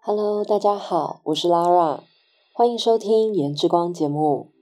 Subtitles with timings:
[0.00, 1.98] Hello，大家好，我是 Lara，
[2.54, 4.52] 欢迎收听颜之光节目。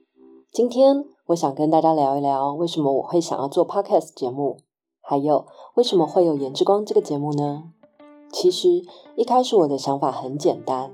[0.51, 4.57] 今天我想跟大家聊一聊，为什么我会想要做 Podcast 节目，
[4.99, 5.45] 还有
[5.75, 7.65] 为什么会有颜之光这个节目呢？
[8.31, 8.83] 其实
[9.15, 10.91] 一开始我的想法很简单，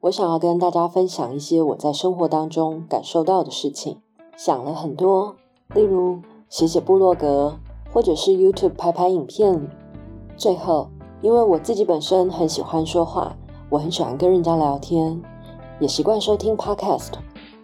[0.00, 4.02] 我想要跟大家分享一些我在生活当中感受到的事情，
[4.36, 5.36] 想了很多，
[5.74, 6.20] 例如
[6.50, 7.58] 写写部落格，
[7.92, 9.70] 或者是 YouTube 拍拍影片。
[10.36, 10.88] 最后，
[11.22, 13.36] 因为我自己本身很喜欢说话。
[13.70, 15.20] 我很喜欢跟人家聊天，
[15.80, 17.12] 也习惯收听 podcast，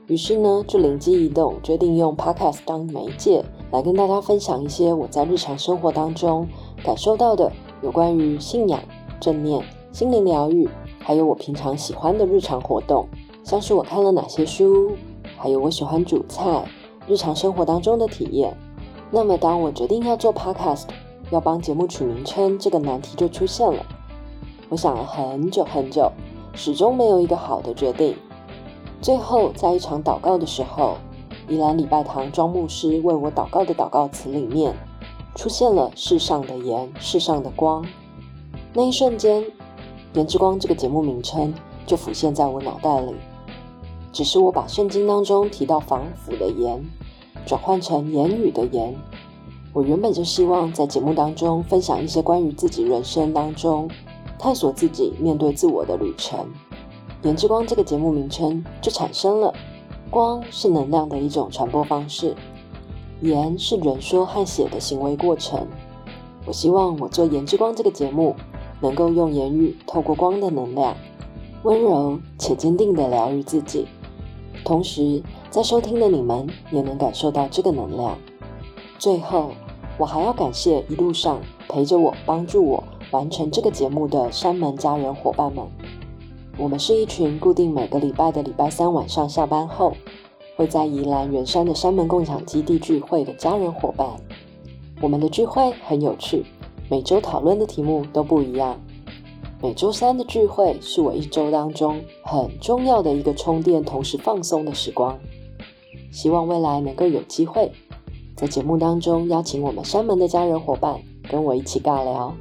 [0.06, 6.48] 于是呢，就灵机一动，决定用 podcast 当媒介，来跟大家分享一些我在日常生活当中
[6.82, 8.80] 感受到的有关于信仰、
[9.20, 10.68] 正念、心灵疗愈，
[10.98, 13.06] 还有我平常喜欢的日常活动，
[13.44, 14.92] 像是我看了哪些书，
[15.36, 16.64] 还有我喜欢煮菜，
[17.06, 18.56] 日常生活当中的体验。
[19.10, 20.84] 那么，当我决定要做 podcast，
[21.30, 23.84] 要帮节目取名称，这个难题就出现了。
[24.70, 26.12] 我想了很久很久，
[26.54, 28.14] 始终没有一个好的决定。
[29.02, 30.96] 最后，在一场祷告的时候，
[31.48, 34.72] 宜兰礼拜堂庄牧师为我祷告的祷告词里面，
[35.34, 37.84] 出现了“世上的盐，世上的光”。
[38.72, 39.44] 那一瞬间
[40.14, 41.52] ，“颜之光”这个节目名称
[41.84, 43.16] 就浮现在我脑袋里。
[44.12, 46.80] 只是我把圣经当中提到防腐的盐，
[47.44, 48.94] 转换成言语的盐。
[49.72, 53.90] 我原本就希望在节目当中分享一些关于自己人生当中。
[54.40, 56.46] 探索自己，面对自我的旅程。
[57.22, 59.52] 颜之光这个节目名称就产生了。
[60.08, 62.34] 光是能量的一种传播方式，
[63.20, 65.68] 言是人说和写的行为过程。
[66.46, 68.34] 我希望我做颜之光这个节目，
[68.80, 70.96] 能够用言语透过光的能量，
[71.62, 73.86] 温柔且坚定的疗愈自己。
[74.64, 78.16] 同时，在收听的你们也能感受到这个能量。
[78.98, 79.50] 最后，
[79.98, 81.38] 我还要感谢一路上
[81.68, 82.82] 陪着我、帮助我。
[83.10, 85.64] 完成这个节目的山门家人伙伴们，
[86.56, 89.92] 我们是一群固定每个礼拜的礼拜三晚上下班后，
[90.56, 94.08] 会在宜兰圆山的山门共享基地聚会的家人伙伴。
[95.00, 96.44] 我们的聚会很有趣，
[96.88, 98.78] 每周讨论的题目都不一样。
[99.62, 105.18] 每周三的聚会是我一周当中很重要的一个充电，同时放松的时光。
[106.12, 107.70] 希望未来能够有机会
[108.36, 110.98] 在节目当中邀请我们山门的家人伙伴
[111.28, 112.34] 跟我一起尬聊。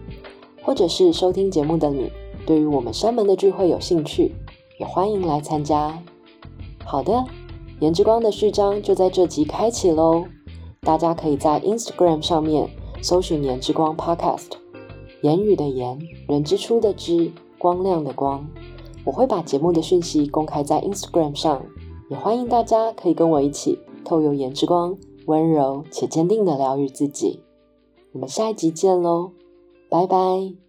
[0.61, 2.11] 或者是收听节目的你，
[2.45, 4.33] 对于我们山门的聚会有兴趣，
[4.79, 6.01] 也欢迎来参加。
[6.85, 7.23] 好的，
[7.79, 10.25] 颜之光的序章就在这集开启喽。
[10.81, 12.69] 大家可以在 Instagram 上面
[13.01, 14.51] 搜寻“颜之光 Podcast”，
[15.21, 18.47] 言语的言，人之初的之，光亮的光。
[19.05, 21.65] 我会把节目的讯息公开在 Instagram 上，
[22.09, 27.43] 也欢迎大家可以跟我一起透由颜之光，温柔且坚定的疗愈自己。
[28.13, 29.31] 我们下一集见喽！
[29.89, 30.68] 拜拜。